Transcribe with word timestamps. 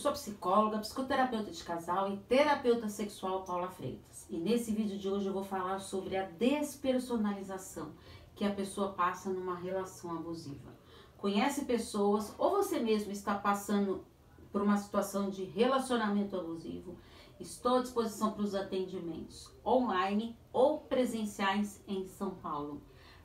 sou 0.00 0.12
psicóloga, 0.12 0.78
psicoterapeuta 0.78 1.50
de 1.50 1.62
casal 1.62 2.10
e 2.10 2.16
terapeuta 2.16 2.88
sexual 2.88 3.44
Paula 3.44 3.68
Freitas. 3.68 4.26
E 4.30 4.38
nesse 4.38 4.72
vídeo 4.72 4.98
de 4.98 5.06
hoje 5.06 5.26
eu 5.26 5.32
vou 5.32 5.44
falar 5.44 5.78
sobre 5.78 6.16
a 6.16 6.24
despersonalização 6.24 7.92
que 8.34 8.42
a 8.42 8.50
pessoa 8.50 8.92
passa 8.92 9.28
numa 9.28 9.54
relação 9.54 10.12
abusiva. 10.12 10.74
Conhece 11.18 11.66
pessoas 11.66 12.34
ou 12.38 12.52
você 12.52 12.80
mesmo 12.80 13.12
está 13.12 13.34
passando 13.34 14.02
por 14.50 14.62
uma 14.62 14.78
situação 14.78 15.28
de 15.28 15.44
relacionamento 15.44 16.34
abusivo? 16.34 16.96
Estou 17.38 17.76
à 17.76 17.82
disposição 17.82 18.32
para 18.32 18.42
os 18.42 18.54
atendimentos 18.54 19.54
online 19.64 20.34
ou 20.50 20.78
presenciais 20.78 21.84
em 21.86 22.06
São 22.06 22.30
Paulo. 22.30 22.80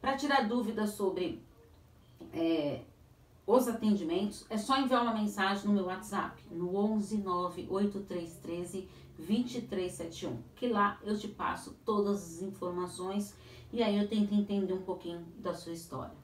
Para 0.00 0.16
tirar 0.16 0.46
dúvidas 0.46 0.90
sobre 0.90 1.44
é, 2.32 2.82
os 3.50 3.66
atendimentos, 3.66 4.46
é 4.48 4.56
só 4.56 4.78
enviar 4.78 5.02
uma 5.02 5.12
mensagem 5.12 5.66
no 5.66 5.72
meu 5.72 5.86
WhatsApp, 5.86 6.40
no 6.52 6.76
11 6.76 7.18
98313 7.18 8.88
2371, 9.18 10.40
que 10.54 10.68
lá 10.68 11.00
eu 11.02 11.18
te 11.18 11.26
passo 11.26 11.76
todas 11.84 12.22
as 12.22 12.42
informações 12.42 13.34
e 13.72 13.82
aí 13.82 13.98
eu 13.98 14.08
tento 14.08 14.32
entender 14.32 14.72
um 14.72 14.82
pouquinho 14.82 15.26
da 15.38 15.52
sua 15.52 15.72
história. 15.72 16.14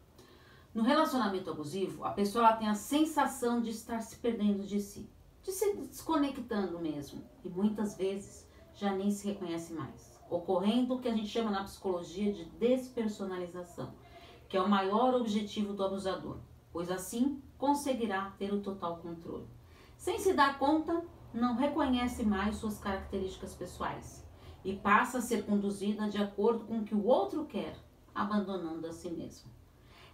No 0.73 0.83
relacionamento 0.83 1.51
abusivo, 1.51 2.05
a 2.05 2.11
pessoa 2.11 2.53
tem 2.53 2.69
a 2.69 2.75
sensação 2.75 3.61
de 3.61 3.71
estar 3.71 4.01
se 4.01 4.17
perdendo 4.17 4.65
de 4.65 4.81
si, 4.81 5.11
de 5.43 5.51
se 5.51 5.75
desconectando 5.75 6.79
mesmo, 6.79 7.25
e 7.45 7.49
muitas 7.49 7.97
vezes 7.97 8.47
já 8.75 8.95
nem 8.95 9.11
se 9.11 9.27
reconhece 9.27 9.73
mais, 9.73 10.17
ocorrendo 10.31 10.95
o 10.95 11.01
que 11.01 11.09
a 11.09 11.15
gente 11.15 11.29
chama 11.29 11.51
na 11.51 11.65
psicologia 11.65 12.33
de 12.33 12.45
despersonalização, 12.45 13.93
que 14.49 14.57
é 14.57 14.61
o 14.61 14.69
maior 14.69 15.15
objetivo 15.15 15.73
do 15.73 15.85
abusador 15.85 16.39
pois 16.77 16.91
assim 16.91 17.43
conseguirá 17.57 18.35
ter 18.39 18.53
o 18.53 18.61
total 18.61 18.99
controle. 18.99 19.47
Sem 19.97 20.19
se 20.19 20.35
dar 20.35 20.59
conta, 20.59 21.03
não 21.33 21.57
reconhece 21.57 22.23
mais 22.23 22.57
suas 22.57 22.79
características 22.79 23.55
pessoais 23.55 24.23
e 24.63 24.77
passa 24.77 25.17
a 25.17 25.23
ser 25.23 25.47
conduzida 25.47 26.07
de 26.07 26.19
acordo 26.19 26.67
com 26.67 26.81
o 26.81 26.85
que 26.85 26.95
o 26.95 27.07
outro 27.07 27.47
quer, 27.47 27.75
abandonando 28.15 28.87
a 28.87 28.93
si 28.93 29.09
mesmo. 29.09 29.51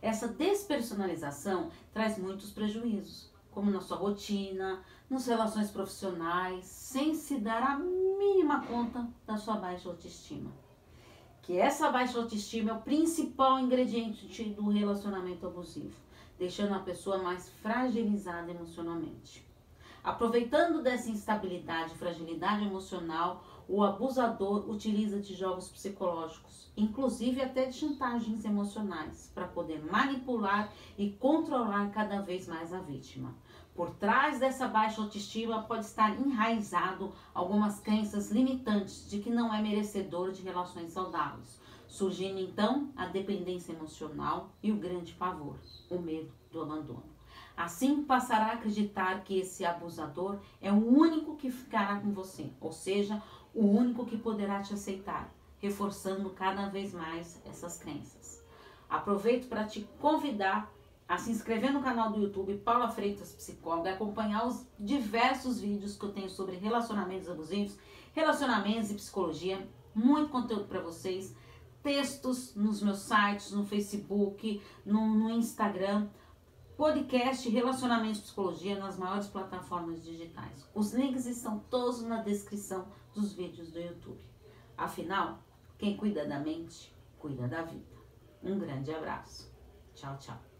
Essa 0.00 0.28
despersonalização 0.28 1.68
traz 1.92 2.16
muitos 2.16 2.52
prejuízos, 2.52 3.28
como 3.50 3.68
na 3.68 3.80
sua 3.80 3.96
rotina, 3.96 4.84
nas 5.10 5.26
relações 5.26 5.68
profissionais, 5.68 6.64
sem 6.64 7.16
se 7.16 7.40
dar 7.40 7.64
a 7.64 7.76
mínima 7.76 8.64
conta 8.66 9.08
da 9.26 9.36
sua 9.36 9.56
baixa 9.56 9.88
autoestima. 9.88 10.52
Que 11.42 11.58
essa 11.58 11.90
baixa 11.90 12.20
autoestima 12.20 12.70
é 12.70 12.74
o 12.74 12.82
principal 12.82 13.58
ingrediente 13.58 14.44
do 14.50 14.68
relacionamento 14.68 15.44
abusivo 15.44 16.11
deixando 16.42 16.74
a 16.74 16.80
pessoa 16.80 17.18
mais 17.18 17.48
fragilizada 17.62 18.50
emocionalmente. 18.50 19.46
Aproveitando 20.02 20.82
dessa 20.82 21.08
instabilidade 21.08 21.92
e 21.92 21.96
fragilidade 21.96 22.64
emocional, 22.64 23.44
o 23.68 23.84
abusador 23.84 24.68
utiliza 24.68 25.20
de 25.20 25.34
jogos 25.36 25.68
psicológicos, 25.68 26.68
inclusive 26.76 27.40
até 27.40 27.66
de 27.66 27.76
chantagens 27.76 28.44
emocionais, 28.44 29.30
para 29.32 29.46
poder 29.46 29.84
manipular 29.84 30.72
e 30.98 31.10
controlar 31.10 31.92
cada 31.92 32.20
vez 32.20 32.48
mais 32.48 32.72
a 32.72 32.80
vítima. 32.80 33.32
Por 33.72 33.90
trás 33.90 34.40
dessa 34.40 34.66
baixa 34.66 35.00
autoestima 35.00 35.62
pode 35.62 35.84
estar 35.84 36.10
enraizado 36.18 37.12
algumas 37.32 37.78
crenças 37.78 38.32
limitantes 38.32 39.08
de 39.08 39.20
que 39.20 39.30
não 39.30 39.54
é 39.54 39.62
merecedor 39.62 40.32
de 40.32 40.42
relações 40.42 40.90
saudáveis, 40.90 41.60
surgindo 41.92 42.40
então 42.40 42.88
a 42.96 43.04
dependência 43.04 43.72
emocional 43.72 44.48
e 44.62 44.72
o 44.72 44.76
grande 44.76 45.12
pavor, 45.12 45.58
o 45.90 45.98
medo 45.98 46.32
do 46.50 46.62
abandono. 46.62 47.04
Assim 47.54 48.02
passará 48.02 48.46
a 48.46 48.52
acreditar 48.54 49.22
que 49.22 49.38
esse 49.38 49.62
abusador 49.62 50.38
é 50.62 50.72
o 50.72 50.76
único 50.76 51.36
que 51.36 51.50
ficará 51.50 52.00
com 52.00 52.10
você, 52.10 52.50
ou 52.62 52.72
seja, 52.72 53.22
o 53.54 53.66
único 53.66 54.06
que 54.06 54.16
poderá 54.16 54.62
te 54.62 54.72
aceitar, 54.72 55.30
reforçando 55.58 56.30
cada 56.30 56.66
vez 56.70 56.94
mais 56.94 57.42
essas 57.44 57.76
crenças. 57.76 58.42
Aproveito 58.88 59.46
para 59.46 59.66
te 59.66 59.86
convidar 60.00 60.72
a 61.06 61.18
se 61.18 61.30
inscrever 61.30 61.74
no 61.74 61.82
canal 61.82 62.10
do 62.10 62.22
YouTube 62.22 62.56
Paula 62.64 62.88
Freitas 62.88 63.32
Psicóloga 63.32 63.92
acompanhar 63.92 64.46
os 64.46 64.66
diversos 64.80 65.60
vídeos 65.60 65.98
que 65.98 66.06
eu 66.06 66.12
tenho 66.12 66.30
sobre 66.30 66.56
relacionamentos 66.56 67.28
abusivos, 67.28 67.76
relacionamentos 68.14 68.90
e 68.90 68.94
psicologia. 68.94 69.68
Muito 69.94 70.30
conteúdo 70.30 70.64
para 70.64 70.80
vocês 70.80 71.36
textos 71.82 72.54
nos 72.54 72.82
meus 72.82 73.00
sites, 73.00 73.50
no 73.50 73.64
Facebook, 73.64 74.62
no, 74.84 75.14
no 75.14 75.30
Instagram, 75.30 76.08
podcast 76.76 77.48
Relacionamentos 77.48 78.20
Psicologia 78.20 78.78
nas 78.78 78.98
maiores 78.98 79.26
plataformas 79.26 80.02
digitais. 80.02 80.68
Os 80.74 80.92
links 80.92 81.26
estão 81.26 81.58
todos 81.70 82.02
na 82.02 82.22
descrição 82.22 82.86
dos 83.14 83.34
vídeos 83.34 83.70
do 83.70 83.80
YouTube. 83.80 84.20
Afinal, 84.76 85.38
quem 85.78 85.96
cuida 85.96 86.26
da 86.26 86.38
mente, 86.38 86.94
cuida 87.18 87.46
da 87.46 87.62
vida. 87.62 87.92
Um 88.42 88.58
grande 88.58 88.92
abraço. 88.92 89.52
Tchau, 89.94 90.16
tchau. 90.18 90.51